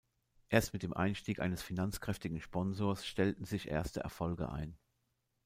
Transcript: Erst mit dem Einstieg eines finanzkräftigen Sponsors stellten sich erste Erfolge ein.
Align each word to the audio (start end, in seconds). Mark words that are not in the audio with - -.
Erst 0.49 0.73
mit 0.73 0.81
dem 0.81 0.93
Einstieg 0.95 1.39
eines 1.39 1.61
finanzkräftigen 1.61 2.41
Sponsors 2.41 3.05
stellten 3.05 3.45
sich 3.45 3.67
erste 3.67 3.99
Erfolge 3.99 4.49
ein. 4.51 4.75